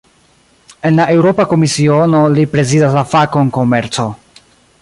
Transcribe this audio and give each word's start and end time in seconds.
En 0.89 0.95
la 0.99 1.05
Eŭropa 1.17 1.45
Komisiono, 1.51 2.23
li 2.39 2.49
prezidas 2.57 2.99
la 2.99 3.07
fakon 3.15 3.57
"komerco". 3.59 4.09